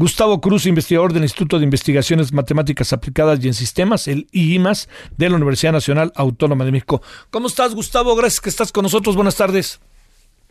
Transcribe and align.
Gustavo 0.00 0.40
Cruz, 0.40 0.64
investigador 0.64 1.12
del 1.12 1.24
Instituto 1.24 1.58
de 1.58 1.64
Investigaciones 1.64 2.32
Matemáticas 2.32 2.94
Aplicadas 2.94 3.38
y 3.44 3.48
en 3.48 3.52
Sistemas, 3.52 4.08
el 4.08 4.28
IIMAS, 4.32 4.88
de 5.18 5.28
la 5.28 5.36
Universidad 5.36 5.72
Nacional 5.72 6.10
Autónoma 6.16 6.64
de 6.64 6.72
México. 6.72 7.02
¿Cómo 7.30 7.48
estás, 7.48 7.74
Gustavo? 7.74 8.16
Gracias 8.16 8.40
que 8.40 8.48
estás 8.48 8.72
con 8.72 8.82
nosotros. 8.82 9.14
Buenas 9.14 9.36
tardes. 9.36 9.78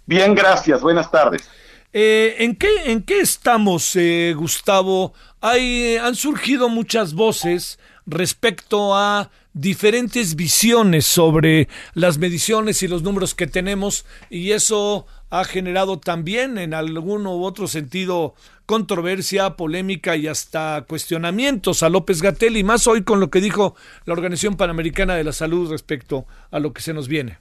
Bien, 0.05 0.35
gracias. 0.35 0.81
Buenas 0.81 1.09
tardes. 1.09 1.49
Eh, 1.91 2.35
¿en, 2.37 2.55
qué, 2.55 2.91
¿En 2.91 3.01
qué 3.01 3.21
estamos, 3.21 3.95
eh, 3.95 4.35
Gustavo? 4.37 5.13
Hay, 5.41 5.97
han 5.97 6.13
surgido 6.13 6.69
muchas 6.69 7.15
voces 7.15 7.79
respecto 8.05 8.95
a 8.95 9.31
diferentes 9.53 10.35
visiones 10.35 11.05
sobre 11.05 11.67
las 11.93 12.17
mediciones 12.17 12.83
y 12.83 12.87
los 12.87 13.03
números 13.03 13.33
que 13.33 13.47
tenemos 13.47 14.05
y 14.29 14.51
eso 14.51 15.07
ha 15.29 15.43
generado 15.43 15.99
también 15.99 16.57
en 16.57 16.73
algún 16.73 17.27
u 17.27 17.43
otro 17.43 17.67
sentido 17.67 18.35
controversia, 18.65 19.55
polémica 19.55 20.15
y 20.15 20.27
hasta 20.27 20.85
cuestionamientos 20.87 21.81
a 21.81 21.89
López 21.89 22.21
Gatel 22.21 22.57
y 22.57 22.63
más 22.63 22.85
hoy 22.87 23.03
con 23.03 23.19
lo 23.19 23.29
que 23.29 23.41
dijo 23.41 23.75
la 24.05 24.13
Organización 24.13 24.57
Panamericana 24.57 25.15
de 25.15 25.23
la 25.23 25.33
Salud 25.33 25.71
respecto 25.71 26.25
a 26.51 26.59
lo 26.59 26.71
que 26.71 26.81
se 26.81 26.93
nos 26.93 27.07
viene. 27.07 27.39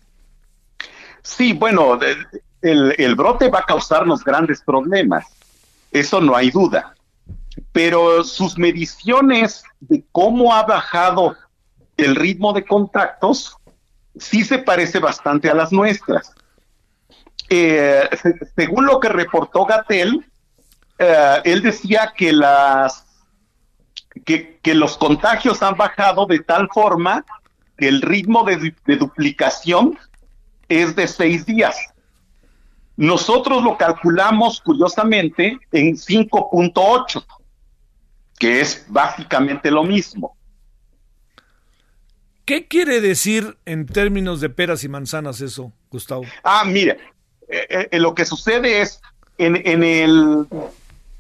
Sí, 1.23 1.53
bueno, 1.53 1.99
el, 2.63 2.95
el 2.97 3.15
brote 3.15 3.51
va 3.51 3.61
a 3.61 3.67
causarnos 3.67 4.25
grandes 4.25 4.63
problemas, 4.63 5.27
eso 5.91 6.21
no 6.21 6.35
hay 6.35 6.51
duda, 6.51 6.95
pero 7.73 8.25
sus 8.25 8.57
mediciones 8.57 9.65
de 9.81 10.03
cómo 10.13 10.55
ha 10.55 10.63
bajado 10.63 11.37
el 11.99 12.17
ritmo 12.17 12.53
de 12.55 12.65
contactos 12.65 13.57
sí 14.17 14.45
se 14.45 14.59
parece 14.59 14.99
bastante 15.01 15.51
a 15.51 15.55
las 15.55 15.73
nuestras. 15.73 16.33
Eh, 17.51 18.09
según 18.57 18.87
lo 18.87 19.01
que 19.01 19.09
reportó 19.09 19.67
Gatel, 19.67 20.25
eh, 20.99 21.41
él 21.45 21.63
decía 21.63 22.13
que 22.17 22.33
las 22.33 23.05
que, 24.25 24.59
los 24.75 24.97
contagios 24.97 25.63
han 25.63 25.77
bajado 25.77 26.27
de 26.27 26.41
tal 26.41 26.69
forma 26.73 27.25
que 27.77 27.89
el 27.89 28.03
ritmo 28.03 28.45
de, 28.45 28.75
de 28.87 28.97
duplicación 28.97 29.99
es 30.69 30.95
de 30.95 31.07
seis 31.07 31.47
días. 31.47 31.77
Nosotros 32.97 33.63
lo 33.63 33.79
calculamos 33.79 34.61
curiosamente 34.61 35.59
en 35.71 35.95
5.8, 35.95 37.25
que 38.39 38.61
es 38.61 38.85
básicamente 38.89 39.71
lo 39.71 39.85
mismo. 39.85 40.38
¿Qué 42.49 42.67
quiere 42.67 43.03
decir 43.03 43.59
en 43.67 43.85
términos 43.85 44.41
de 44.41 44.49
peras 44.49 44.83
y 44.83 44.89
manzanas 44.89 45.43
eso, 45.43 45.71
Gustavo? 45.91 46.23
Ah, 46.43 46.65
mira, 46.65 46.97
eh, 47.47 47.89
eh, 47.91 47.99
lo 47.99 48.15
que 48.15 48.25
sucede 48.25 48.81
es 48.81 49.03
en, 49.37 49.61
en, 49.67 49.85
el, 49.85 50.47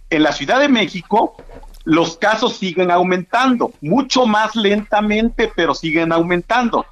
en 0.09 0.23
la 0.23 0.33
Ciudad 0.33 0.59
de 0.59 0.71
México 0.71 1.37
los 1.85 2.17
casos 2.17 2.57
siguen 2.57 2.91
aumentando, 2.91 3.75
mucho 3.83 4.25
más 4.25 4.57
lentamente, 4.57 5.53
pero 5.55 5.75
siguen 5.75 6.13
aumentando, 6.13 6.87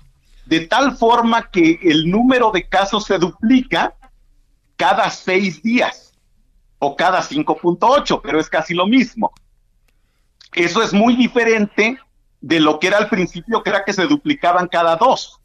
de 0.44 0.66
tal 0.66 0.98
forma 0.98 1.50
que 1.50 1.80
el 1.82 2.10
número 2.10 2.50
de 2.50 2.68
casos 2.68 3.06
se 3.06 3.16
duplica 3.16 3.94
cada 4.76 5.08
seis 5.08 5.62
días 5.62 6.12
o 6.78 6.94
cada 6.94 7.22
5.8, 7.22 8.20
pero 8.22 8.38
es 8.38 8.50
casi 8.50 8.74
lo 8.74 8.86
mismo. 8.86 9.32
Eso 10.53 10.82
es 10.82 10.92
muy 10.92 11.16
diferente 11.16 11.98
de 12.46 12.60
lo 12.60 12.78
que 12.78 12.86
era 12.86 12.98
al 12.98 13.08
principio, 13.08 13.60
que 13.60 13.70
era 13.70 13.82
que 13.84 13.92
se 13.92 14.06
duplicaban 14.06 14.68
cada 14.68 14.94
dos. 14.94 15.40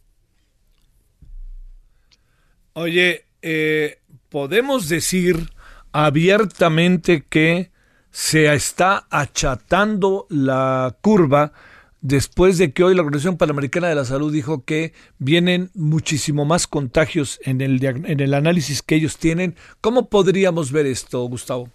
Oye, 2.74 3.26
eh, 3.42 4.00
podemos 4.30 4.88
decir 4.88 5.50
abiertamente 5.92 7.26
que 7.28 7.72
se 8.12 8.54
está 8.54 9.08
achatando 9.10 10.28
la 10.30 10.96
curva 11.02 11.54
después 12.02 12.60
de 12.60 12.72
que 12.72 12.84
hoy 12.84 12.94
la 12.94 13.02
Organización 13.02 13.38
Panamericana 13.38 13.88
de 13.88 13.96
la 13.96 14.06
Salud 14.06 14.32
dijo 14.32 14.64
que 14.64 14.94
vienen 15.18 15.72
muchísimo 15.74 16.46
más 16.46 16.68
contagios 16.68 17.40
en 17.44 17.62
el, 17.62 17.84
en 17.84 18.20
el 18.20 18.34
análisis 18.36 18.84
que 18.84 18.94
ellos 18.94 19.18
tienen. 19.18 19.56
¿Cómo 19.82 20.08
podríamos 20.08 20.72
ver 20.72 20.86
esto, 20.86 21.24
Gustavo? 21.24 21.68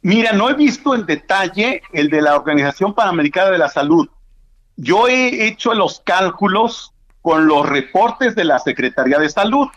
Mira, 0.00 0.32
no 0.32 0.48
he 0.48 0.54
visto 0.54 0.94
en 0.94 1.04
detalle 1.04 1.82
el 1.92 2.08
de 2.08 2.22
la 2.22 2.36
Organización 2.36 2.94
Panamericana 2.94 3.50
de 3.50 3.58
la 3.58 3.68
Salud. 3.68 4.08
Yo 4.76 5.08
he 5.08 5.46
hecho 5.46 5.74
los 5.74 6.00
cálculos 6.00 6.92
con 7.20 7.46
los 7.46 7.68
reportes 7.68 8.34
de 8.34 8.44
la 8.44 8.58
Secretaría 8.58 9.18
de 9.18 9.28
Salud, 9.28 9.68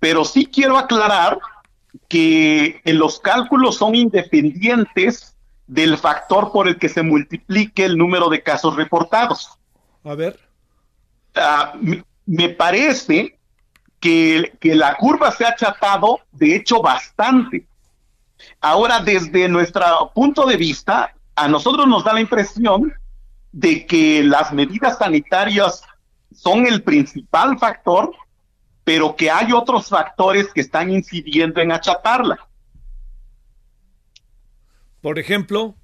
pero 0.00 0.24
sí 0.24 0.46
quiero 0.46 0.76
aclarar 0.76 1.38
que 2.08 2.80
los 2.84 3.20
cálculos 3.20 3.76
son 3.76 3.94
independientes 3.94 5.36
del 5.66 5.96
factor 5.96 6.52
por 6.52 6.68
el 6.68 6.78
que 6.78 6.88
se 6.88 7.02
multiplique 7.02 7.84
el 7.84 7.96
número 7.96 8.28
de 8.28 8.42
casos 8.42 8.76
reportados. 8.76 9.58
A 10.04 10.14
ver. 10.14 10.38
Ah, 11.34 11.74
me 12.26 12.48
parece 12.50 13.38
que, 14.00 14.52
que 14.60 14.74
la 14.74 14.96
curva 14.96 15.30
se 15.30 15.44
ha 15.44 15.50
achatado, 15.50 16.20
de 16.32 16.56
hecho, 16.56 16.82
bastante. 16.82 17.66
Ahora, 18.60 19.00
desde 19.00 19.48
nuestro 19.48 20.12
punto 20.14 20.44
de 20.46 20.56
vista, 20.56 21.14
a 21.36 21.48
nosotros 21.48 21.86
nos 21.86 22.04
da 22.04 22.12
la 22.12 22.20
impresión 22.20 22.92
de 23.54 23.86
que 23.86 24.22
las 24.24 24.52
medidas 24.52 24.98
sanitarias 24.98 25.82
son 26.32 26.66
el 26.66 26.82
principal 26.82 27.58
factor 27.58 28.12
pero 28.84 29.16
que 29.16 29.30
hay 29.30 29.50
otros 29.52 29.88
factores 29.88 30.52
que 30.52 30.60
están 30.60 30.90
incidiendo 30.90 31.60
en 31.60 31.72
achatarla. 31.72 32.38
Por 35.00 35.18
ejemplo. 35.18 35.74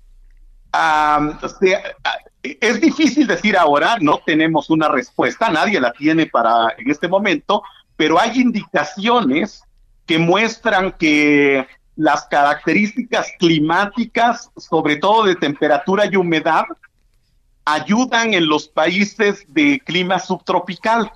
es 2.42 2.80
difícil 2.80 3.26
decir 3.26 3.56
ahora, 3.56 3.96
no 4.00 4.20
tenemos 4.24 4.70
una 4.70 4.88
respuesta, 4.88 5.50
nadie 5.50 5.80
la 5.80 5.92
tiene 5.92 6.26
para 6.26 6.74
en 6.76 6.90
este 6.90 7.08
momento, 7.08 7.62
pero 7.96 8.20
hay 8.20 8.40
indicaciones 8.40 9.64
que 10.06 10.18
muestran 10.18 10.92
que 10.92 11.66
las 11.96 12.24
características 12.26 13.32
climáticas, 13.38 14.50
sobre 14.56 14.96
todo 14.96 15.24
de 15.24 15.36
temperatura 15.36 16.06
y 16.06 16.16
humedad, 16.16 16.64
ayudan 17.64 18.34
en 18.34 18.48
los 18.48 18.68
países 18.68 19.44
de 19.48 19.80
clima 19.80 20.18
subtropical. 20.18 21.12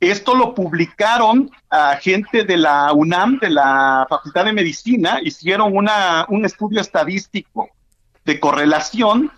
Esto 0.00 0.34
lo 0.34 0.54
publicaron 0.54 1.50
a 1.70 1.96
gente 1.96 2.44
de 2.44 2.56
la 2.56 2.92
UNAM, 2.92 3.38
de 3.38 3.50
la 3.50 4.06
Facultad 4.08 4.44
de 4.44 4.52
Medicina, 4.52 5.18
hicieron 5.22 5.74
una, 5.74 6.26
un 6.28 6.44
estudio 6.44 6.80
estadístico 6.80 7.70
de 8.24 8.40
correlación. 8.40 9.30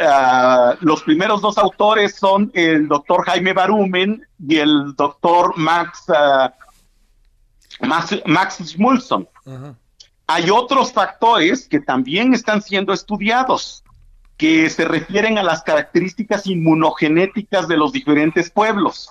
Ah, 0.00 0.74
los 0.80 1.02
primeros 1.04 1.40
dos 1.40 1.56
autores 1.56 2.16
son 2.16 2.50
el 2.54 2.88
doctor 2.88 3.24
Jaime 3.26 3.52
Barumen 3.52 4.26
y 4.46 4.56
el 4.56 4.94
doctor 4.96 5.56
Max, 5.56 6.04
uh, 6.08 7.86
Max, 7.86 8.20
Max 8.26 8.76
Hay 10.26 10.50
otros 10.50 10.92
factores 10.92 11.68
que 11.68 11.78
también 11.78 12.34
están 12.34 12.60
siendo 12.60 12.92
estudiados, 12.92 13.83
que 14.36 14.68
se 14.68 14.84
refieren 14.84 15.38
a 15.38 15.42
las 15.42 15.62
características 15.62 16.46
inmunogenéticas 16.46 17.68
de 17.68 17.76
los 17.76 17.92
diferentes 17.92 18.50
pueblos. 18.50 19.10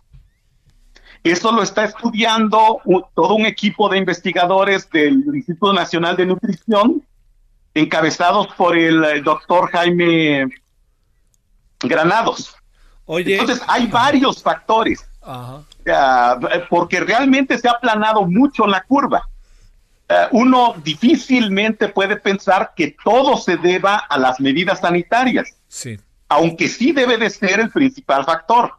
Eso 1.24 1.54
lo 1.54 1.64
está 1.64 1.86
estudiando 1.86 2.82
todo 3.16 3.36
un 3.36 3.46
equipo 3.46 3.88
de 3.88 3.98
investigadores 3.98 4.90
del 4.90 5.24
Instituto 5.34 5.72
Nacional 5.72 6.18
de 6.18 6.26
Nutrición, 6.26 7.02
encabezados 7.74 8.48
por 8.58 8.78
el, 8.78 9.24
doctor 9.24 9.72
Jaime 9.72 10.48
Granados. 11.80 12.56
Oye, 13.06 13.40
Entonces, 13.40 13.64
hay 13.68 13.88
varios 13.88 14.44
factores, 14.44 15.10
porque 16.70 17.00
realmente 17.00 17.58
se 17.58 17.70
ha 17.70 17.72
aplanado 17.72 18.26
mucho 18.26 18.68
la 18.68 18.84
curva. 18.84 19.30
Eh, 20.10 20.28
uno 20.32 20.76
difícilmente 20.84 21.88
puede 21.88 22.18
pensar 22.18 22.74
que 22.76 22.96
todo 23.04 23.38
se 23.38 23.58
deba 23.58 23.96
a 23.98 24.18
las 24.18 24.40
medidas 24.40 24.82
sanitarias, 24.82 25.56
sí. 25.68 25.98
aunque 26.30 26.68
sí 26.68 26.92
debe 26.92 27.18
de 27.18 27.30
ser 27.30 27.60
el 27.60 27.70
principal 27.70 28.26
factor. 28.26 28.74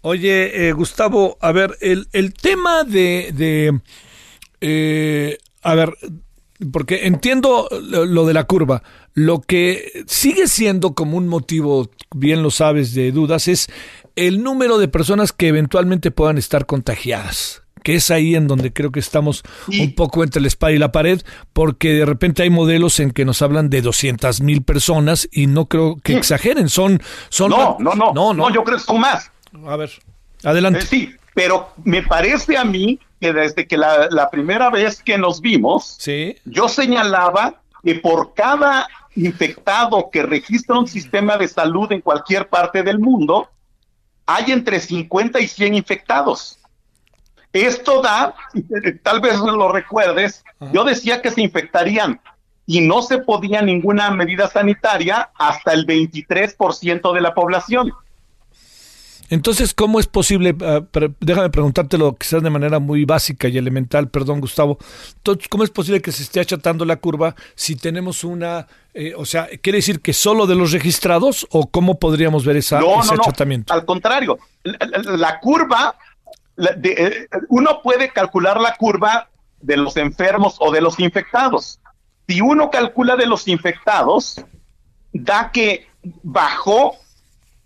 Oye, 0.00 0.68
eh, 0.68 0.72
Gustavo, 0.72 1.36
a 1.40 1.52
ver, 1.52 1.76
el, 1.80 2.08
el 2.12 2.32
tema 2.32 2.84
de, 2.84 3.32
de 3.34 3.80
eh, 4.60 5.38
a 5.62 5.74
ver, 5.74 5.92
porque 6.72 7.06
entiendo 7.06 7.68
lo 7.70 8.24
de 8.24 8.34
la 8.34 8.44
curva. 8.44 8.82
Lo 9.12 9.40
que 9.40 10.04
sigue 10.06 10.46
siendo 10.46 10.94
como 10.94 11.16
un 11.16 11.28
motivo, 11.28 11.90
bien 12.14 12.42
lo 12.42 12.50
sabes, 12.50 12.94
de 12.94 13.12
dudas, 13.12 13.48
es 13.48 13.66
el 14.14 14.42
número 14.42 14.78
de 14.78 14.88
personas 14.88 15.32
que 15.32 15.48
eventualmente 15.48 16.10
puedan 16.10 16.38
estar 16.38 16.66
contagiadas 16.66 17.65
que 17.86 17.94
es 17.94 18.10
ahí 18.10 18.34
en 18.34 18.48
donde 18.48 18.72
creo 18.72 18.90
que 18.90 18.98
estamos 18.98 19.44
un 19.68 19.94
poco 19.94 20.24
entre 20.24 20.42
la 20.42 20.48
espada 20.48 20.72
y 20.72 20.76
la 20.76 20.90
pared, 20.90 21.22
porque 21.52 21.90
de 21.90 22.04
repente 22.04 22.42
hay 22.42 22.50
modelos 22.50 22.98
en 22.98 23.12
que 23.12 23.24
nos 23.24 23.42
hablan 23.42 23.70
de 23.70 23.80
200 23.80 24.40
mil 24.40 24.64
personas 24.64 25.28
y 25.30 25.46
no 25.46 25.66
creo 25.66 25.94
que 26.02 26.16
exageren, 26.16 26.68
son... 26.68 27.00
son 27.28 27.50
no, 27.50 27.76
no, 27.78 27.94
no, 27.94 28.12
no, 28.12 28.34
no, 28.34 28.52
yo 28.52 28.64
creo 28.64 28.78
que 28.78 28.82
son 28.82 28.98
más. 28.98 29.30
A 29.68 29.76
ver, 29.76 29.92
adelante. 30.42 30.80
Eh, 30.80 30.82
sí, 30.82 31.14
pero 31.32 31.68
me 31.84 32.02
parece 32.02 32.56
a 32.56 32.64
mí 32.64 32.98
que 33.20 33.32
desde 33.32 33.68
que 33.68 33.76
la, 33.76 34.30
primera 34.32 34.68
vez 34.68 35.00
que 35.00 35.16
nos 35.16 35.40
vimos, 35.40 35.96
yo 36.44 36.68
señalaba 36.68 37.60
que 37.84 37.94
por 37.94 38.34
cada 38.34 38.88
infectado 39.14 40.10
que 40.10 40.24
registra 40.24 40.76
un 40.76 40.88
sistema 40.88 41.36
de 41.36 41.46
salud 41.46 41.92
en 41.92 42.00
cualquier 42.00 42.48
parte 42.48 42.82
del 42.82 42.98
mundo, 42.98 43.48
hay 44.26 44.50
entre 44.50 44.80
50 44.80 45.38
y 45.38 45.46
100 45.46 45.74
infectados. 45.76 46.58
Esto 47.56 48.02
da, 48.02 48.34
tal 49.02 49.20
vez 49.20 49.38
lo 49.38 49.72
recuerdes, 49.72 50.44
yo 50.72 50.84
decía 50.84 51.22
que 51.22 51.30
se 51.30 51.40
infectarían 51.40 52.20
y 52.66 52.80
no 52.80 53.00
se 53.00 53.18
podía 53.18 53.62
ninguna 53.62 54.10
medida 54.10 54.48
sanitaria 54.48 55.30
hasta 55.38 55.72
el 55.72 55.86
23% 55.86 57.14
de 57.14 57.20
la 57.20 57.32
población. 57.34 57.92
Entonces, 59.28 59.74
¿cómo 59.74 59.98
es 59.98 60.06
posible? 60.06 60.50
Uh, 60.52 60.86
déjame 61.20 61.50
preguntártelo 61.50 62.14
quizás 62.14 62.42
de 62.42 62.50
manera 62.50 62.78
muy 62.78 63.04
básica 63.04 63.48
y 63.48 63.58
elemental, 63.58 64.08
perdón, 64.08 64.40
Gustavo. 64.40 64.78
Entonces, 65.16 65.48
¿cómo 65.48 65.64
es 65.64 65.70
posible 65.70 66.00
que 66.00 66.12
se 66.12 66.22
esté 66.22 66.40
achatando 66.40 66.84
la 66.84 66.96
curva 66.96 67.34
si 67.54 67.74
tenemos 67.74 68.22
una, 68.22 68.66
eh, 68.94 69.14
o 69.16 69.24
sea, 69.24 69.48
quiere 69.62 69.78
decir 69.78 70.00
que 70.00 70.12
solo 70.12 70.46
de 70.46 70.54
los 70.54 70.72
registrados 70.72 71.46
o 71.50 71.68
cómo 71.68 71.98
podríamos 71.98 72.44
ver 72.44 72.56
esa, 72.56 72.78
ese 72.78 73.14
achatamiento? 73.14 73.72
Al 73.72 73.84
contrario, 73.84 74.38
la, 74.62 75.40
curva, 75.40 75.96
eh, 76.58 77.28
uno 77.48 77.80
puede 77.82 78.10
calcular 78.10 78.60
la 78.60 78.74
curva 78.76 79.28
de 79.60 79.76
los 79.76 79.96
enfermos 79.96 80.56
o 80.60 80.70
de 80.70 80.80
los 80.80 80.98
infectados. 80.98 81.80
Si 82.26 82.40
uno 82.40 82.70
calcula 82.70 83.16
de 83.16 83.26
los 83.26 83.46
infectados, 83.48 84.44
da 85.12 85.50
que 85.52 85.86
bajó 86.22 86.96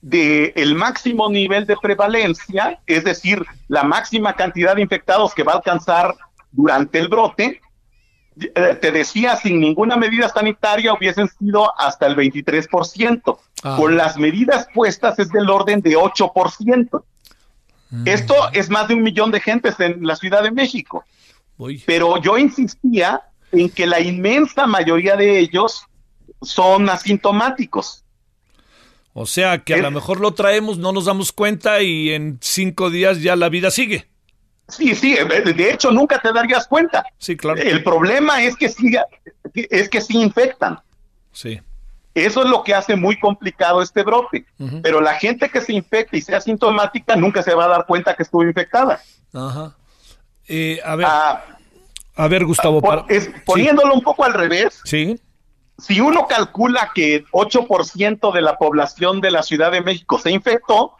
del 0.00 0.52
el 0.54 0.75
máximo 0.75 1.28
nivel 1.28 1.66
de 1.66 1.76
prevalencia, 1.76 2.81
es 2.87 3.04
decir, 3.04 3.44
la 3.69 3.82
máxima 3.82 4.34
cantidad 4.34 4.75
de 4.75 4.82
infectados 4.82 5.34
que 5.34 5.42
va 5.42 5.52
a 5.52 5.56
alcanzar 5.56 6.14
durante 6.52 6.98
el 6.98 7.08
brote, 7.08 7.60
eh, 8.54 8.78
te 8.81 8.90
decía, 8.90 9.37
sin 9.37 9.60
ninguna 9.60 9.96
medida 9.96 10.28
sanitaria 10.28 10.94
hubiesen 10.94 11.28
sido 11.28 11.78
hasta 11.78 12.06
el 12.06 12.16
23%. 12.16 13.38
Ah. 13.62 13.76
Con 13.76 13.96
las 13.96 14.16
medidas 14.16 14.66
puestas 14.75 15.19
es 15.19 15.31
del 15.31 15.50
orden 15.50 15.82
de 15.82 15.96
8%. 15.96 17.04
Mm. 17.90 18.08
Esto 18.08 18.34
es 18.52 18.70
más 18.70 18.88
de 18.88 18.94
un 18.94 19.02
millón 19.02 19.31
de 19.31 19.40
gentes 19.40 19.78
en 19.81 20.06
la 20.06 20.16
Ciudad 20.16 20.42
de 20.42 20.50
México. 20.50 21.04
Pero 21.87 22.20
yo 22.22 22.38
insistía 22.38 23.20
en 23.52 23.69
que 23.69 23.87
la 23.87 24.00
inmensa 24.00 24.66
mayoría 24.66 25.16
de 25.16 25.38
ellos 25.38 25.84
son 26.40 26.88
asintomáticos. 26.88 28.04
O 29.12 29.26
sea 29.26 29.58
que 29.58 29.75
a 29.75 29.78
lo 29.78 29.90
mejor 29.90 30.20
lo 30.20 30.32
traemos, 30.32 30.78
no 30.78 30.92
nos 30.92 31.04
damos 31.04 31.32
cuenta 31.32 31.82
y 31.82 32.10
en 32.10 32.38
cinco 32.40 32.90
días 32.90 33.20
ya 33.20 33.37
la 33.37 33.48
vida 33.48 33.70
sigue. 33.70 34.08
Sí, 34.69 34.94
sí, 34.94 35.16
de 35.16 35.70
hecho 35.70 35.90
nunca 35.90 36.20
te 36.20 36.32
darías 36.32 36.66
cuenta. 36.69 37.04
Sí, 37.19 37.37
claro. 37.37 37.60
El 37.60 37.82
problema 37.82 38.42
es 38.42 38.56
que 38.56 38.69
sí, 38.69 38.94
es 39.54 39.88
que 39.88 40.00
sí 40.00 40.16
infectan. 40.16 40.78
Sí. 41.32 41.60
Eso 42.15 42.43
es 42.43 42.51
lo 42.51 42.62
que 42.65 42.75
hace 42.75 42.97
muy 42.97 43.19
complicado 43.19 43.83
este 43.83 44.03
brote. 44.03 44.47
Pero 44.83 45.01
la 45.01 45.15
gente 45.15 45.49
que 45.49 45.61
se 45.61 45.73
infecta 45.73 46.17
y 46.17 46.21
sea 46.21 46.41
sintomática 46.41 47.17
nunca 47.17 47.43
se 47.43 47.55
va 47.55 47.67
a 47.67 47.69
dar 47.69 47.87
cuenta 47.87 48.15
que 48.15 48.25
estuvo 48.25 48.43
infectada. 48.45 49.01
Ajá. 49.33 49.77
Eh, 50.49 50.81
a 50.85 50.97
ver, 50.97 51.07
ah, 51.09 51.45
a 52.17 52.29
ver, 52.29 52.45
Gustavo. 52.45 52.83
poniéndolo 53.45 53.95
un 53.95 54.03
poco 54.03 54.25
al 54.25 54.35
revés. 54.35 54.81
Sí 54.85 55.21
si 55.81 56.01
uno 56.01 56.27
calcula 56.29 56.91
que 56.95 57.25
8% 57.33 58.33
de 58.33 58.43
la 58.43 58.59
población 58.59 59.21
de 59.21 59.31
la 59.31 59.43
Ciudad 59.43 59.73
de 59.73 59.81
México 59.81 60.19
se 60.19 60.31
infectó, 60.31 60.93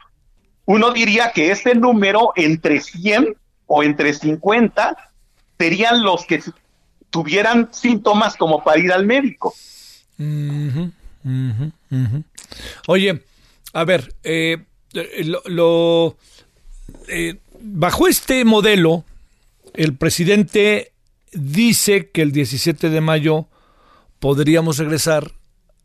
uno 0.65 0.91
diría 0.91 1.31
que 1.31 1.51
ese 1.51 1.75
número 1.75 2.33
entre 2.35 2.81
100 2.81 3.35
o 3.67 3.83
entre 3.83 4.13
50 4.13 4.97
serían 5.57 6.03
los 6.03 6.25
que 6.25 6.41
tuvieran 7.09 7.69
síntomas 7.71 8.35
como 8.35 8.63
para 8.63 8.79
ir 8.79 8.91
al 8.91 9.05
médico. 9.05 9.53
Oye, 12.87 13.21
a 13.73 13.83
ver, 13.83 14.13
eh, 14.23 14.57
lo, 15.45 16.17
eh, 17.07 17.37
bajo 17.61 18.07
este 18.07 18.43
modelo, 18.45 19.05
el 19.73 19.95
presidente 19.95 20.91
dice 21.31 22.09
que 22.09 22.21
el 22.21 22.31
17 22.31 22.89
de 22.89 23.01
mayo 23.01 23.47
podríamos 24.19 24.77
regresar 24.77 25.31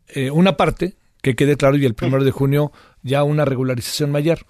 eh, 0.08 0.30
una 0.30 0.56
parte, 0.56 0.94
que 1.22 1.34
quede 1.34 1.56
claro, 1.56 1.76
y 1.76 1.84
el 1.84 1.94
primero 1.94 2.24
de 2.24 2.30
junio 2.30 2.72
ya 3.02 3.22
una 3.22 3.44
regularización 3.44 4.10
mayor. 4.10 4.46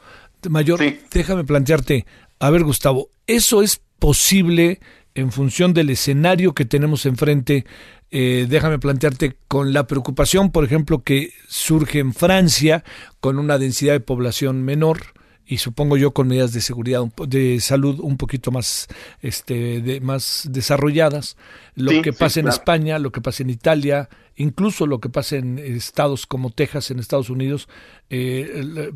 Mayor, 0.49 0.81
déjame 1.11 1.45
plantearte, 1.45 2.07
a 2.39 2.51
ver 2.51 2.63
Gustavo, 2.63 3.09
¿eso 3.27 3.63
es 3.63 3.81
posible 3.99 4.81
en 5.17 5.33
función 5.33 5.75
del 5.75 5.91
escenario 5.91 6.55
que 6.55 6.65
tenemos 6.65 7.07
enfrente? 7.07 7.67
Eh, 8.11 8.47
déjame 8.49 8.79
plantearte 8.79 9.37
con 9.49 9.73
la 9.73 9.87
preocupación, 9.87 10.53
por 10.53 10.65
ejemplo, 10.65 11.03
que 11.03 11.33
surge 11.49 11.99
en 11.99 12.15
Francia 12.15 12.85
con 13.21 13.39
una 13.39 13.59
densidad 13.59 13.95
de 13.95 14.01
población 14.01 14.63
menor, 14.63 15.17
y 15.47 15.59
supongo 15.59 15.97
yo 15.97 16.13
con 16.13 16.27
medidas 16.27 16.53
de 16.53 16.61
seguridad 16.61 17.03
de 17.29 17.61
salud 17.61 18.01
un 18.01 18.17
poquito 18.17 18.51
más 18.51 18.89
este 19.23 19.81
de, 19.81 20.01
más 20.01 20.49
desarrolladas 20.51 21.37
lo 21.77 22.03
que 22.03 22.13
pasa 22.13 22.41
en 22.41 22.49
España 22.49 22.99
lo 22.99 23.13
que 23.13 23.21
pasa 23.21 23.45
en 23.45 23.51
Italia 23.51 24.09
incluso 24.37 24.87
lo 24.87 25.01
que 25.01 25.09
pasa 25.09 25.37
en 25.37 25.59
estados 25.59 26.27
como 26.27 26.51
Texas 26.51 26.91
en 26.91 26.99
Estados 26.99 27.31
Unidos 27.31 27.69
eh, 28.11 28.93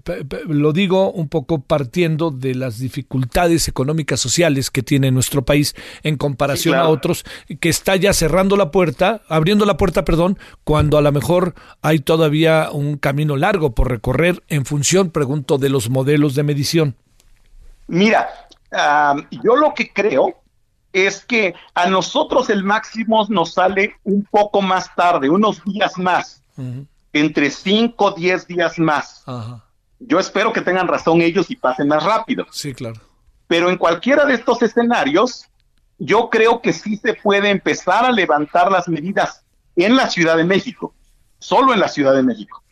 lo 0.46 0.72
digo 0.72 1.10
un 1.10 1.28
poco 1.28 1.60
partiendo 1.60 2.30
de 2.30 2.54
las 2.54 2.78
dificultades 2.78 3.66
económicas 3.68 4.20
sociales 4.20 4.70
que 4.70 4.82
tiene 4.82 5.10
nuestro 5.10 5.42
país 5.44 5.74
en 6.02 6.16
comparación 6.16 6.76
a 6.76 6.88
otros 6.88 7.24
que 7.58 7.68
está 7.68 7.96
ya 7.96 8.12
cerrando 8.12 8.56
la 8.56 8.70
puerta 8.70 9.22
abriendo 9.28 9.64
la 9.64 9.76
puerta 9.76 10.04
perdón 10.04 10.38
cuando 10.64 10.98
a 10.98 11.02
lo 11.02 11.12
mejor 11.12 11.54
hay 11.82 12.00
todavía 12.00 12.70
un 12.70 12.96
camino 12.96 13.36
largo 13.36 13.74
por 13.74 13.90
recorrer 13.90 14.42
en 14.48 14.64
función 14.64 15.10
pregunto 15.10 15.58
de 15.58 15.68
los 15.68 15.90
modelos 15.90 16.34
de 16.34 16.42
medición. 16.42 16.96
Mira 17.88 18.28
yo 19.42 19.56
lo 19.56 19.74
que 19.74 19.92
creo 19.92 20.39
es 20.92 21.24
que 21.24 21.54
a 21.74 21.88
nosotros 21.88 22.50
el 22.50 22.64
máximo 22.64 23.24
nos 23.28 23.54
sale 23.54 23.96
un 24.04 24.24
poco 24.30 24.60
más 24.60 24.94
tarde, 24.94 25.30
unos 25.30 25.62
días 25.64 25.96
más, 25.98 26.42
entre 27.12 27.50
5 27.50 28.04
o 28.04 28.10
10 28.12 28.46
días 28.46 28.78
más. 28.78 29.24
Yo 30.00 30.18
espero 30.18 30.52
que 30.52 30.62
tengan 30.62 30.88
razón 30.88 31.20
ellos 31.20 31.50
y 31.50 31.56
pasen 31.56 31.88
más 31.88 32.02
rápido. 32.02 32.46
Sí, 32.50 32.72
claro. 32.72 33.00
Pero 33.46 33.68
en 33.68 33.76
cualquiera 33.76 34.24
de 34.24 34.34
estos 34.34 34.62
escenarios, 34.62 35.46
yo 35.98 36.30
creo 36.30 36.62
que 36.62 36.72
sí 36.72 36.96
se 36.96 37.14
puede 37.14 37.50
empezar 37.50 38.04
a 38.04 38.12
levantar 38.12 38.70
las 38.70 38.88
medidas 38.88 39.44
en 39.76 39.96
la 39.96 40.08
Ciudad 40.08 40.36
de 40.36 40.44
México, 40.44 40.94
solo 41.38 41.74
en 41.74 41.80
la 41.80 41.88
Ciudad 41.88 42.14
de 42.14 42.22
México. 42.22 42.62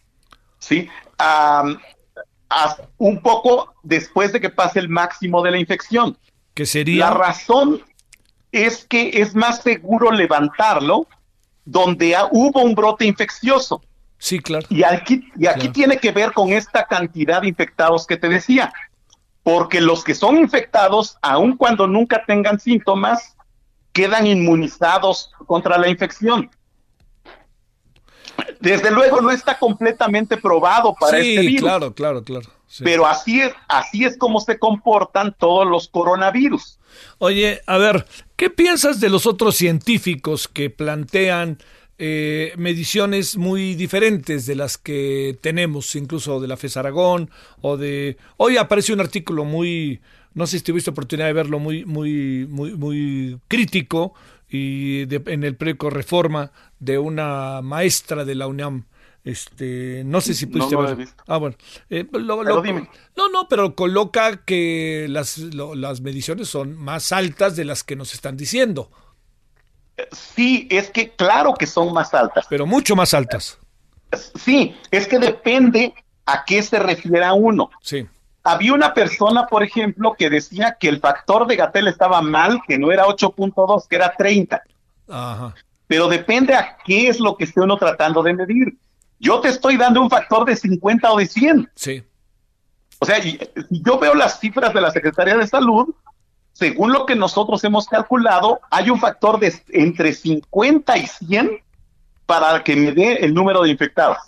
¿Sí? 0.59 0.89
un 2.97 3.21
poco 3.21 3.75
después 3.83 4.33
de 4.33 4.41
que 4.41 4.49
pase 4.49 4.79
el 4.79 4.89
máximo 4.89 5.43
de 5.43 5.51
la 5.51 5.59
infección. 5.59 6.17
Que 6.55 6.65
sería. 6.65 7.11
La 7.11 7.15
razón 7.15 7.83
es 8.53 8.85
que 8.85 9.11
es 9.21 9.35
más 9.35 9.63
seguro 9.63 10.11
levantarlo 10.11 11.07
donde 11.65 12.17
hubo 12.33 12.63
un 12.63 12.75
brote 12.75 13.05
infeccioso. 13.05 13.83
Sí, 14.19 14.41
claro. 14.41 14.67
Y 14.71 14.83
aquí, 14.83 15.31
y 15.37 15.47
aquí 15.47 15.69
tiene 15.69 15.99
que 15.99 16.13
ver 16.13 16.33
con 16.33 16.53
esta 16.53 16.87
cantidad 16.87 17.43
de 17.43 17.49
infectados 17.49 18.07
que 18.07 18.17
te 18.17 18.29
decía. 18.29 18.73
Porque 19.43 19.81
los 19.81 20.03
que 20.03 20.15
son 20.15 20.37
infectados, 20.37 21.17
aun 21.23 21.57
cuando 21.57 21.87
nunca 21.87 22.25
tengan 22.27 22.59
síntomas, 22.59 23.37
quedan 23.93 24.27
inmunizados 24.27 25.31
contra 25.47 25.79
la 25.79 25.89
infección. 25.89 26.51
Desde 28.61 28.91
luego 28.91 29.21
no 29.21 29.31
está 29.31 29.59
completamente 29.59 30.37
probado 30.37 30.95
para 30.99 31.19
este 31.19 31.41
virus. 31.41 31.61
Claro, 31.61 31.95
claro, 31.95 32.25
claro. 32.25 32.51
Pero 32.83 33.07
así 33.07 33.41
es, 33.41 33.53
así 33.69 34.05
es 34.05 34.17
como 34.17 34.41
se 34.41 34.59
comportan 34.59 35.35
todos 35.39 35.67
los 35.67 35.89
coronavirus. 35.89 36.79
Oye, 37.19 37.63
a 37.67 37.79
ver, 37.79 38.07
¿qué 38.37 38.51
piensas 38.51 39.01
de 39.01 39.09
los 39.09 39.27
otros 39.27 39.57
científicos 39.57 40.49
que 40.49 40.69
plantean 40.71 41.59
eh, 42.01 42.53
mediciones 42.57 43.37
muy 43.37 43.75
diferentes 43.75 44.47
de 44.47 44.55
las 44.55 44.79
que 44.79 45.37
tenemos, 45.41 45.97
incluso 45.97 46.41
de 46.41 46.47
la 46.49 46.57
FES 46.57 46.77
Aragón 46.77 47.31
o 47.61 47.77
de... 47.77 48.17
Hoy 48.37 48.57
aparece 48.57 48.93
un 48.93 49.01
artículo 49.01 49.45
muy, 49.45 50.01
no 50.35 50.47
sé 50.47 50.59
si 50.59 50.65
tuviste 50.65 50.91
oportunidad 50.91 51.27
de 51.27 51.33
verlo, 51.33 51.59
muy, 51.59 51.85
muy, 51.85 52.47
muy, 52.49 52.75
muy 52.75 53.41
crítico 53.49 54.15
y 54.49 55.03
en 55.13 55.45
el 55.45 55.57
preco 55.57 55.91
reforma 55.91 56.53
de 56.79 56.99
una 56.99 57.61
maestra 57.63 58.25
de 58.25 58.35
la 58.35 58.47
UNAM. 58.47 58.87
Este, 59.25 60.03
no 60.07 60.21
sé 60.23 60.33
si 60.33 60.47
pudiste 60.47 60.75
no 60.75 60.97
ver. 60.97 61.09
Ah, 61.27 61.37
bueno. 61.37 61.57
Eh, 61.91 62.07
lo, 62.13 62.43
no, 62.43 63.29
no, 63.29 63.49
pero 63.49 63.75
coloca 63.75 64.45
que 64.45 65.07
las, 65.11 65.39
las 65.39 66.01
mediciones 66.01 66.49
son 66.49 66.77
más 66.77 67.13
altas 67.13 67.55
de 67.55 67.67
las 67.67 67.85
que 67.85 67.97
nos 67.97 68.15
están 68.15 68.37
diciendo. 68.37 68.91
Sí, 70.13 70.67
es 70.71 70.91
que 70.91 71.11
claro 71.11 71.55
que 71.55 71.67
son 71.67 71.93
más 71.93 72.15
altas. 72.15 72.47
Pero 72.49 72.65
mucho 72.65 72.97
más 72.97 73.13
altas. 73.13 73.59
Sí, 74.37 74.75
es 74.91 75.07
que 75.07 75.19
depende 75.19 75.93
a 76.25 76.45
qué 76.45 76.63
se 76.63 76.79
refiere 76.79 77.31
uno. 77.33 77.71
Sí. 77.83 78.07
Había 78.51 78.73
una 78.73 78.95
persona, 78.95 79.47
por 79.47 79.63
ejemplo, 79.63 80.15
que 80.19 80.31
decía 80.31 80.77
que 80.81 80.89
el 80.89 81.01
factor 81.01 81.47
de 81.47 81.57
Gatel 81.57 81.89
estaba 81.89 82.23
mal, 82.23 82.61
que 82.67 82.79
no 82.79 82.91
era 82.91 83.05
8.2, 83.05 83.87
que 83.87 83.97
era 83.97 84.15
30. 84.17 84.63
Ajá. 85.09 85.55
Pero 85.87 86.09
depende 86.09 86.55
a 86.55 86.79
qué 86.85 87.09
es 87.09 87.21
lo 87.21 87.37
que 87.37 87.45
esté 87.45 87.61
uno 87.61 87.77
tratando 87.77 88.23
de 88.23 88.33
medir. 88.33 88.79
Yo 89.21 89.41
te 89.41 89.49
estoy 89.49 89.77
dando 89.77 90.01
un 90.01 90.09
factor 90.09 90.47
de 90.47 90.57
50 90.57 91.13
o 91.13 91.19
de 91.19 91.27
100. 91.27 91.71
Sí. 91.75 92.03
O 93.01 93.07
sea, 93.07 93.19
yo 93.71 93.99
veo 93.99 94.15
las 94.15 94.41
cifras 94.41 94.73
de 94.73 94.81
la 94.81 94.91
Secretaría 94.91 95.37
de 95.37 95.47
Salud, 95.47 95.95
según 96.53 96.93
lo 96.93 97.07
que 97.07 97.15
nosotros 97.15 97.63
hemos 97.65 97.87
calculado, 97.87 98.61
hay 98.71 98.91
un 98.91 98.99
factor 98.99 99.39
de 99.39 99.55
entre 99.69 100.13
50 100.13 100.97
y 100.97 101.07
100 101.07 101.51
para 102.27 102.65
que 102.65 102.75
me 102.75 102.93
dé 102.93 103.15
el 103.25 103.33
número 103.33 103.63
de 103.63 103.71
infectados. 103.71 104.19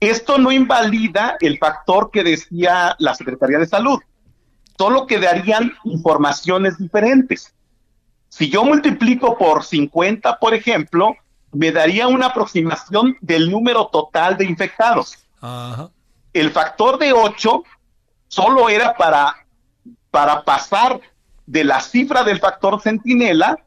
Esto 0.00 0.38
no 0.38 0.52
invalida 0.52 1.36
el 1.40 1.58
factor 1.58 2.10
que 2.10 2.24
decía 2.24 2.94
la 2.98 3.14
Secretaría 3.14 3.58
de 3.58 3.66
Salud, 3.66 4.00
solo 4.76 5.06
que 5.06 5.18
darían 5.18 5.72
informaciones 5.84 6.78
diferentes. 6.78 7.54
Si 8.28 8.48
yo 8.48 8.64
multiplico 8.64 9.36
por 9.36 9.64
50, 9.64 10.38
por 10.38 10.54
ejemplo, 10.54 11.14
me 11.52 11.70
daría 11.70 12.08
una 12.08 12.26
aproximación 12.26 13.16
del 13.20 13.50
número 13.50 13.88
total 13.88 14.36
de 14.36 14.46
infectados. 14.46 15.18
El 16.32 16.50
factor 16.50 16.98
de 16.98 17.12
8 17.12 17.62
solo 18.28 18.68
era 18.70 18.96
para, 18.96 19.46
para 20.10 20.44
pasar 20.44 21.00
de 21.46 21.64
la 21.64 21.80
cifra 21.80 22.24
del 22.24 22.40
factor 22.40 22.80
centinela 22.80 23.58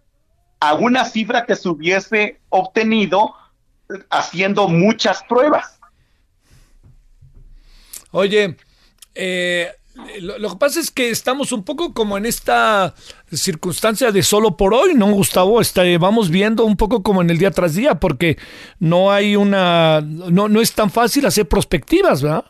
a 0.59 0.73
una 0.73 1.05
cifra 1.05 1.45
que 1.45 1.55
se 1.55 1.69
hubiese 1.69 2.41
obtenido 2.49 3.35
haciendo 4.09 4.67
muchas 4.67 5.23
pruebas. 5.23 5.74
Oye, 8.15 8.55
eh, 9.13 9.73
lo, 10.21 10.49
que 10.51 10.55
pasa 10.55 10.79
es 10.79 10.89
que 10.89 11.09
estamos 11.09 11.51
un 11.51 11.65
poco 11.65 11.93
como 11.93 12.17
en 12.17 12.25
esta 12.25 12.95
circunstancia 13.29 14.13
de 14.13 14.23
solo 14.23 14.55
por 14.55 14.73
hoy, 14.73 14.93
¿no, 14.95 15.11
Gustavo? 15.11 15.59
Este, 15.59 15.97
vamos 15.97 16.29
viendo 16.29 16.63
un 16.63 16.77
poco 16.77 17.03
como 17.03 17.21
en 17.21 17.29
el 17.29 17.37
día 17.37 17.51
tras 17.51 17.75
día, 17.75 17.95
porque 17.95 18.37
no 18.79 19.11
hay 19.11 19.35
una, 19.35 19.99
no, 19.99 20.47
no 20.47 20.61
es 20.61 20.71
tan 20.71 20.89
fácil 20.89 21.25
hacer 21.25 21.45
prospectivas, 21.45 22.21
¿verdad? 22.21 22.45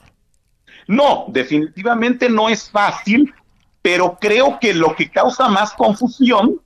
No, 0.85 1.25
definitivamente 1.29 2.29
no 2.29 2.47
es 2.47 2.69
fácil, 2.69 3.33
pero 3.81 4.19
creo 4.21 4.59
que 4.61 4.71
lo 4.71 4.95
que 4.95 5.09
causa 5.09 5.49
más 5.49 5.73
confusión 5.73 6.61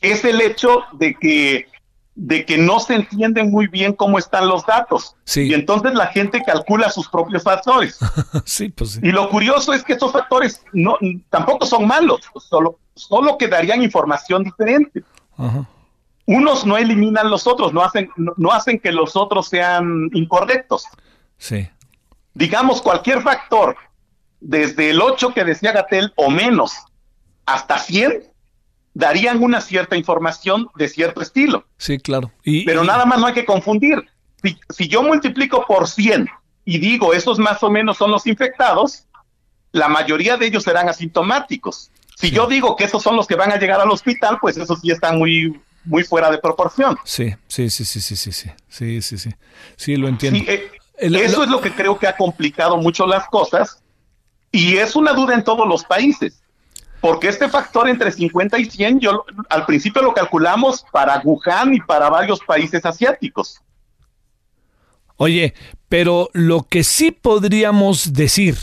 es 0.00 0.24
el 0.24 0.40
hecho 0.40 0.84
de 0.92 1.14
que 1.20 1.66
de 2.14 2.44
que 2.44 2.58
no 2.58 2.78
se 2.78 2.94
entienden 2.94 3.50
muy 3.50 3.66
bien 3.68 3.94
cómo 3.94 4.18
están 4.18 4.46
los 4.46 4.66
datos. 4.66 5.16
Y 5.34 5.54
entonces 5.54 5.94
la 5.94 6.08
gente 6.08 6.42
calcula 6.44 6.90
sus 6.90 7.08
propios 7.08 7.42
factores. 7.42 7.98
sí, 8.44 8.68
pues 8.68 9.00
Y 9.02 9.12
lo 9.12 9.28
curioso 9.30 9.72
es 9.72 9.82
que 9.82 9.94
estos 9.94 10.12
factores 10.12 10.62
no, 10.72 10.98
tampoco 11.30 11.64
son 11.64 11.86
malos, 11.86 12.20
solo, 12.48 12.78
solo 12.94 13.38
que 13.38 13.48
darían 13.48 13.82
información 13.82 14.44
diferente. 14.44 15.02
Unos 16.26 16.66
no 16.66 16.76
eliminan 16.76 17.30
los 17.30 17.46
otros, 17.46 17.72
no 17.72 17.82
hacen, 17.82 18.10
no, 18.16 18.52
hacen 18.52 18.78
que 18.78 18.92
los 18.92 19.16
otros 19.16 19.48
sean 19.48 20.10
incorrectos. 20.12 20.86
Sí. 21.38 21.68
Digamos, 22.34 22.80
cualquier 22.82 23.22
factor, 23.22 23.76
desde 24.40 24.90
el 24.90 25.00
8 25.00 25.32
que 25.34 25.44
decía 25.44 25.72
Gatel 25.72 26.12
o 26.16 26.30
menos, 26.30 26.72
hasta 27.46 27.78
100, 27.78 28.22
darían 28.94 29.42
una 29.42 29.60
cierta 29.60 29.96
información 29.96 30.68
de 30.76 30.88
cierto 30.88 31.20
estilo. 31.20 31.66
Sí, 31.78 31.98
claro. 31.98 32.30
Pero 32.44 32.84
nada 32.84 33.04
más 33.04 33.18
no 33.18 33.26
hay 33.26 33.34
que 33.34 33.44
confundir. 33.44 34.04
Si, 34.70 34.88
yo 34.88 35.02
multiplico 35.02 35.64
por 35.66 35.88
100 35.88 36.28
y 36.64 36.78
digo 36.78 37.12
esos 37.12 37.38
más 37.38 37.62
o 37.62 37.70
menos 37.70 37.96
son 37.96 38.10
los 38.10 38.26
infectados, 38.26 39.06
la 39.72 39.88
mayoría 39.88 40.36
de 40.36 40.46
ellos 40.46 40.64
serán 40.64 40.88
asintomáticos. 40.88 41.90
Si 42.16 42.30
yo 42.30 42.46
digo 42.46 42.76
que 42.76 42.84
esos 42.84 43.02
son 43.02 43.16
los 43.16 43.26
que 43.26 43.34
van 43.34 43.52
a 43.52 43.58
llegar 43.58 43.80
al 43.80 43.90
hospital, 43.90 44.38
pues 44.40 44.56
esos 44.56 44.80
sí 44.80 44.90
están 44.90 45.18
muy 45.18 45.60
muy 45.84 46.04
fuera 46.04 46.30
de 46.30 46.38
proporción. 46.38 46.96
Sí, 47.04 47.34
sí, 47.48 47.68
sí, 47.68 47.84
sí, 47.84 48.00
sí, 48.00 48.14
sí, 48.14 48.30
sí, 48.30 48.50
sí, 48.68 49.02
sí, 49.02 49.18
sí, 49.18 49.30
sí, 49.76 49.96
lo 49.96 50.06
entiendo. 50.06 50.38
Eh, 50.46 50.70
eso 50.98 51.42
es 51.42 51.48
lo 51.48 51.60
que 51.60 51.72
creo 51.72 51.98
que 51.98 52.06
ha 52.06 52.16
complicado 52.16 52.76
mucho 52.76 53.06
las 53.06 53.26
cosas 53.26 53.82
y 54.52 54.76
es 54.76 54.94
una 54.94 55.12
duda 55.12 55.34
en 55.34 55.42
todos 55.42 55.66
los 55.66 55.82
países 55.84 56.41
porque 57.02 57.26
este 57.26 57.48
factor 57.48 57.88
entre 57.88 58.12
50 58.12 58.60
y 58.60 58.64
100, 58.64 59.00
yo 59.00 59.24
al 59.50 59.66
principio 59.66 60.02
lo 60.02 60.14
calculamos 60.14 60.84
para 60.92 61.20
Wuhan 61.24 61.74
y 61.74 61.80
para 61.80 62.08
varios 62.08 62.38
países 62.38 62.86
asiáticos. 62.86 63.60
Oye, 65.16 65.52
pero 65.88 66.30
lo 66.32 66.62
que 66.62 66.84
sí 66.84 67.10
podríamos 67.10 68.12
decir 68.12 68.56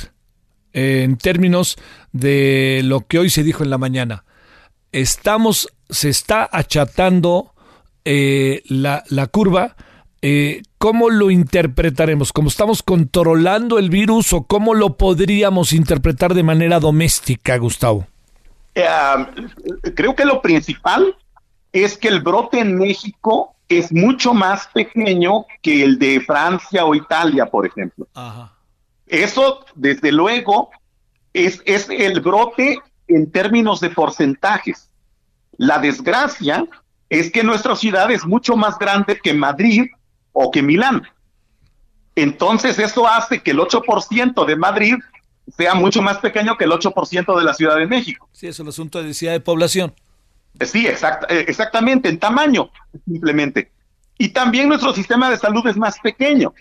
eh, 0.71 1.01
en 1.03 1.17
términos 1.17 1.75
de 2.13 2.79
lo 2.85 3.01
que 3.01 3.19
hoy 3.19 3.29
se 3.29 3.43
dijo 3.43 3.63
en 3.63 3.71
la 3.71 3.77
mañana, 3.77 4.23
estamos, 4.93 5.67
se 5.89 6.07
está 6.07 6.47
achatando 6.49 7.53
eh, 8.05 8.61
la, 8.69 9.03
la, 9.09 9.27
curva. 9.27 9.75
Eh, 10.21 10.61
¿Cómo 10.77 11.09
lo 11.09 11.29
interpretaremos? 11.29 12.31
¿Cómo 12.31 12.47
estamos 12.47 12.83
controlando 12.83 13.79
el 13.79 13.89
virus 13.89 14.31
o 14.31 14.43
cómo 14.43 14.75
lo 14.75 14.95
podríamos 14.95 15.73
interpretar 15.73 16.33
de 16.33 16.43
manera 16.43 16.79
doméstica, 16.79 17.57
Gustavo? 17.57 18.07
Eh, 18.75 18.85
creo 19.95 20.15
que 20.15 20.25
lo 20.25 20.41
principal 20.41 21.15
es 21.71 21.97
que 21.97 22.07
el 22.07 22.21
brote 22.21 22.59
en 22.59 22.77
México 22.77 23.55
es 23.67 23.91
mucho 23.91 24.33
más 24.33 24.67
pequeño 24.67 25.45
que 25.61 25.83
el 25.83 25.99
de 25.99 26.21
Francia 26.21 26.85
o 26.85 26.95
Italia, 26.95 27.45
por 27.45 27.65
ejemplo. 27.65 28.07
Eso, 29.05 29.65
desde 29.75 30.11
luego, 30.11 30.71
es, 31.33 31.61
es 31.65 31.87
el 31.89 32.21
brote 32.21 32.79
en 33.07 33.31
términos 33.31 33.79
de 33.79 33.89
porcentajes. 33.89 34.89
La 35.57 35.77
desgracia 35.77 36.65
es 37.09 37.31
que 37.31 37.43
nuestra 37.43 37.75
ciudad 37.75 38.09
es 38.11 38.25
mucho 38.25 38.55
más 38.55 38.77
grande 38.79 39.19
que 39.21 39.33
Madrid 39.33 39.85
o 40.31 40.51
que 40.51 40.61
Milán. 40.61 41.03
Entonces 42.15 42.79
eso 42.79 43.07
hace 43.07 43.41
que 43.41 43.51
el 43.51 43.59
8% 43.59 44.45
de 44.45 44.55
Madrid 44.55 44.95
sea 45.55 45.73
mucho 45.73 46.01
más 46.01 46.17
pequeño 46.17 46.57
que 46.57 46.65
el 46.65 46.71
8% 46.71 47.37
de 47.37 47.43
la 47.43 47.53
Ciudad 47.53 47.77
de 47.77 47.87
México. 47.87 48.29
Sí, 48.31 48.47
es 48.47 48.59
un 48.59 48.67
asunto 48.67 48.99
de 48.99 49.05
densidad 49.05 49.33
de 49.33 49.39
población. 49.39 49.93
Eh, 50.59 50.65
sí, 50.65 50.87
exact, 50.87 51.31
eh, 51.31 51.45
exactamente, 51.47 52.09
en 52.09 52.19
tamaño, 52.19 52.69
simplemente. 53.05 53.71
Y 54.17 54.29
también 54.29 54.67
nuestro 54.67 54.93
sistema 54.93 55.29
de 55.29 55.37
salud 55.37 55.65
es 55.67 55.77
más 55.77 55.99
pequeño. 55.99 56.53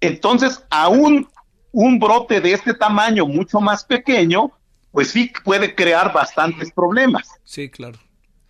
Entonces, 0.00 0.62
aún 0.70 1.28
un 1.72 1.98
brote 1.98 2.40
de 2.40 2.52
este 2.52 2.72
tamaño 2.72 3.26
mucho 3.26 3.60
más 3.60 3.84
pequeño, 3.84 4.50
pues 4.92 5.10
sí 5.10 5.30
puede 5.44 5.74
crear 5.74 6.12
bastantes 6.12 6.72
problemas. 6.72 7.28
Sí, 7.44 7.68
claro. 7.68 7.98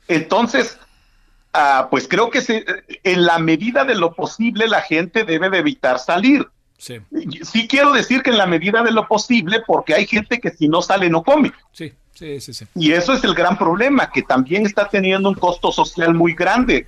Entonces, 0.07 0.79
ah, 1.53 1.89
pues 1.91 2.07
creo 2.07 2.31
que 2.31 2.41
se, 2.41 2.65
en 3.03 3.27
la 3.27 3.41
medida 3.41 3.85
de 3.85 3.97
lo 3.97 4.15
posible 4.15 4.69
la 4.69 4.81
gente 4.83 5.25
debe 5.25 5.51
de 5.51 5.59
evitar 5.59 5.99
salir. 5.99 6.47
Sí. 6.79 7.01
sí 7.43 7.67
quiero 7.67 7.93
decir 7.93 8.23
que 8.23 8.31
en 8.31 8.39
la 8.39 8.47
medida 8.47 8.83
de 8.83 8.93
lo 8.93 9.09
posible, 9.09 9.63
porque 9.67 9.95
hay 9.95 10.07
gente 10.07 10.41
que 10.41 10.51
si 10.51 10.69
no 10.69 10.83
sale 10.83 11.09
no 11.09 11.23
come. 11.23 11.53
Sí, 11.73 11.93
sí, 12.15 12.41
sí, 12.41 12.53
sí. 12.53 12.67
Y 12.75 12.93
eso 12.93 13.15
es 13.15 13.25
el 13.25 13.35
gran 13.35 13.57
problema, 13.57 14.11
que 14.11 14.23
también 14.23 14.67
está 14.67 14.89
teniendo 14.89 15.29
un 15.29 15.35
costo 15.35 15.73
social 15.73 16.15
muy 16.15 16.35
grande 16.35 16.87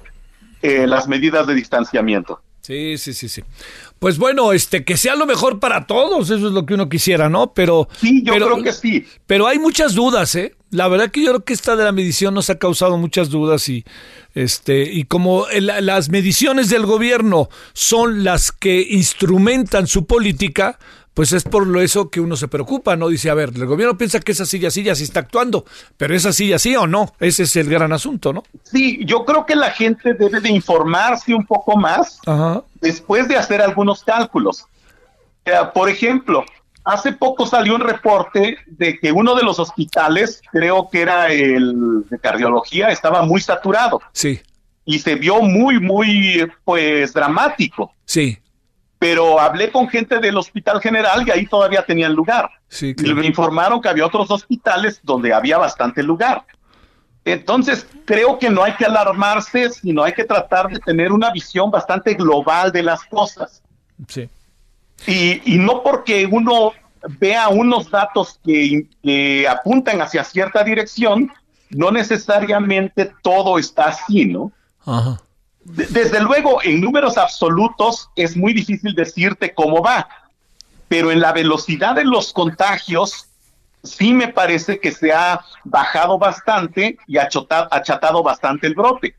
eh, 0.62 0.87
las 0.87 1.09
medidas 1.09 1.47
de 1.47 1.54
distanciamiento. 1.54 2.40
Sí, 2.61 2.99
sí, 2.99 3.14
sí, 3.14 3.30
sí. 3.30 3.42
Pues 3.99 4.18
bueno, 4.18 4.52
este, 4.52 4.85
que 4.85 4.99
sea 4.99 5.14
lo 5.14 5.25
mejor 5.25 5.59
para 5.59 5.87
todos, 5.87 6.28
eso 6.30 6.49
es 6.49 6.52
lo 6.52 6.66
que 6.66 6.75
uno 6.75 6.88
quisiera, 6.88 7.30
¿no? 7.30 7.54
Pero. 7.54 7.88
Sí, 7.99 8.23
yo 8.23 8.35
creo 8.35 8.62
que 8.62 8.73
sí. 8.73 9.07
Pero 9.26 9.47
hay 9.47 9.59
muchas 9.59 9.95
dudas, 9.95 10.35
¿eh? 10.35 10.54
La 10.71 10.89
verdad 10.89 11.11
que 11.11 11.23
yo 11.23 11.31
creo 11.31 11.45
que 11.45 11.55
esta 11.55 11.77
de 11.77 11.85
la 11.85 11.93
medición 11.93 12.35
nos 12.35 12.51
ha 12.51 12.59
causado 12.59 12.99
muchas 12.99 13.31
dudas 13.31 13.69
y, 13.69 13.85
este, 14.35 14.83
y 14.83 15.05
como 15.05 15.47
las 15.61 16.11
mediciones 16.11 16.69
del 16.69 16.85
gobierno 16.85 17.49
son 17.73 18.23
las 18.23 18.53
que 18.53 18.87
instrumentan 18.91 19.87
su 19.87 20.07
política, 20.07 20.79
pues 21.19 21.33
es 21.33 21.43
por 21.43 21.67
lo 21.67 21.81
eso 21.81 22.11
que 22.11 22.21
uno 22.21 22.37
se 22.37 22.47
preocupa, 22.47 22.95
¿no? 22.95 23.09
Dice, 23.09 23.29
a 23.29 23.35
ver, 23.35 23.51
el 23.57 23.67
gobierno 23.67 23.99
piensa 23.99 24.21
que 24.21 24.31
esa 24.31 24.47
silla 24.47 24.69
así 24.69 24.85
ya 24.85 24.95
sí 24.95 25.03
está 25.03 25.19
actuando, 25.19 25.65
pero 25.97 26.15
esa 26.15 26.33
silla 26.33 26.61
sí 26.61 26.77
o 26.77 26.87
no, 26.87 27.13
ese 27.19 27.43
es 27.43 27.57
el 27.57 27.69
gran 27.69 27.93
asunto, 27.93 28.33
¿no? 28.33 28.45
Sí, 28.63 29.01
yo 29.05 29.25
creo 29.25 29.45
que 29.45 29.57
la 29.57 29.73
gente 29.73 30.15
debe 30.15 30.41
de 30.41 30.51
informarse 30.51 31.35
un 31.35 31.45
poco 31.45 31.77
más 31.77 32.21
después 32.81 33.27
de 33.27 33.37
hacer 33.37 33.61
algunos 33.61 34.05
cálculos. 34.05 34.67
por 35.75 35.89
ejemplo, 35.89 36.45
hace 36.88 37.12
poco 37.12 37.47
salió 37.47 37.75
un 37.75 37.83
reporte 37.83 38.57
de 38.66 38.99
que 38.99 39.12
uno 39.12 39.35
de 39.35 39.42
los 39.42 39.59
hospitales, 39.59 40.40
creo 40.50 40.88
que 40.88 41.02
era 41.02 41.30
el 41.30 42.09
de 42.09 42.18
cardiología, 42.18 42.88
estaba 42.88 43.23
muy 43.23 43.42
saturado. 43.42 44.00
Sí. 44.12 44.40
Y 44.87 44.99
se 44.99 45.16
vio 45.16 45.42
muy, 45.42 45.78
muy, 45.78 46.50
pues, 46.64 47.12
dramático. 47.12 47.92
Sí. 48.07 48.38
Pero 48.99 49.38
hablé 49.38 49.71
con 49.71 49.87
gente 49.88 50.18
del 50.18 50.38
Hospital 50.38 50.80
General 50.80 51.23
y 51.26 51.30
ahí 51.30 51.47
todavía 51.47 51.85
tenían 51.85 52.14
lugar. 52.14 52.49
Sí, 52.68 52.97
Y 52.99 53.12
me 53.12 53.26
informaron 53.26 53.83
que 53.83 53.88
había 53.88 54.07
otros 54.07 54.30
hospitales 54.30 55.00
donde 55.02 55.35
había 55.35 55.59
bastante 55.59 56.02
lugar. 56.02 56.45
Entonces, 57.25 57.87
creo 58.07 58.38
que 58.38 58.49
no 58.49 58.64
hay 58.64 58.73
que 58.76 58.87
alarmarse, 58.87 59.68
sino 59.71 60.02
hay 60.02 60.14
que 60.14 60.25
tratar 60.25 60.68
de 60.68 60.78
tener 60.78 61.12
una 61.12 61.30
visión 61.30 61.71
bastante 61.71 62.14
global 62.14 62.73
de 62.73 62.83
las 62.83 63.04
cosas. 63.04 63.62
Sí. 64.09 64.28
Y, 65.07 65.55
y 65.55 65.59
no 65.59 65.83
porque 65.83 66.26
uno 66.26 66.73
vea 67.21 67.49
unos 67.49 67.90
datos 67.90 68.40
que, 68.45 68.87
que 69.02 69.47
apuntan 69.49 70.02
hacia 70.02 70.25
cierta 70.25 70.64
dirección, 70.64 71.33
no 71.71 71.90
necesariamente 71.90 73.12
todo 73.23 73.59
está 73.59 73.85
así, 73.87 74.25
¿no? 74.25 74.52
Ajá. 74.85 75.21
De- 75.64 75.87
desde 75.87 76.21
luego, 76.21 76.62
en 76.62 76.81
números 76.81 77.17
absolutos 77.19 78.11
es 78.17 78.37
muy 78.37 78.52
difícil 78.52 78.95
decirte 78.95 79.55
cómo 79.55 79.83
va, 79.83 80.09
pero 80.88 81.11
en 81.12 81.21
la 81.21 81.33
velocidad 81.33 81.95
de 81.95 82.05
los 82.05 82.33
contagios 82.33 83.26
sí 83.85 84.12
me 84.12 84.28
parece 84.28 84.81
que 84.81 84.90
se 84.90 85.12
ha 85.12 85.40
bajado 85.64 86.19
bastante 86.19 86.99
y 87.07 87.17
achota- 87.19 87.69
achatado 87.71 88.23
bastante 88.23 88.67
el 88.67 88.75
brote. 88.75 89.14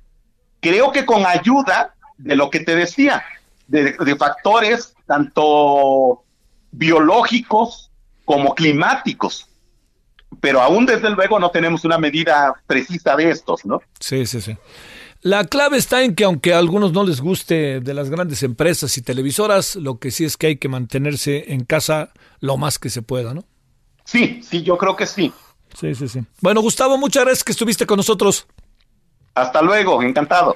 Creo 0.60 0.92
que 0.92 1.06
con 1.06 1.26
ayuda 1.26 1.94
de 2.18 2.36
lo 2.36 2.50
que 2.50 2.60
te 2.60 2.76
decía, 2.76 3.24
de, 3.68 3.94
de 3.94 4.16
factores 4.16 4.94
tanto 5.10 6.24
biológicos 6.72 7.90
como 8.26 8.54
climáticos, 8.54 9.48
pero 10.40 10.62
aún 10.62 10.86
desde 10.86 11.10
luego 11.10 11.40
no 11.40 11.50
tenemos 11.50 11.84
una 11.84 11.98
medida 11.98 12.54
precisa 12.68 13.16
de 13.16 13.32
estos, 13.32 13.66
¿no? 13.66 13.82
Sí, 14.00 14.28
sí, 14.28 14.40
sí. 14.40 14.56
La 15.22 15.46
clave 15.46 15.78
está 15.78 16.04
en 16.04 16.14
que 16.14 16.26
aunque 16.26 16.54
a 16.54 16.60
algunos 16.60 16.94
no 16.94 17.04
les 17.04 17.22
guste 17.22 17.80
de 17.80 17.94
las 17.96 18.12
grandes 18.12 18.44
empresas 18.44 18.96
y 19.00 19.02
televisoras, 19.02 19.76
lo 19.76 19.98
que 19.98 20.12
sí 20.12 20.26
es 20.26 20.38
que 20.38 20.46
hay 20.46 20.58
que 20.58 20.70
mantenerse 20.70 21.54
en 21.54 21.66
casa 21.66 22.12
lo 22.40 22.58
más 22.58 22.78
que 22.78 22.92
se 22.92 23.02
pueda, 23.02 23.34
¿no? 23.34 23.44
Sí, 24.06 24.42
sí, 24.44 24.62
yo 24.62 24.78
creo 24.78 24.96
que 24.96 25.08
sí. 25.08 25.34
Sí, 25.74 25.96
sí, 25.96 26.08
sí. 26.08 26.22
Bueno, 26.40 26.62
Gustavo, 26.62 27.00
muchas 27.00 27.24
gracias 27.24 27.44
que 27.44 27.52
estuviste 27.52 27.88
con 27.88 27.98
nosotros. 27.98 28.46
Hasta 29.34 29.62
luego, 29.64 30.04
encantado. 30.04 30.56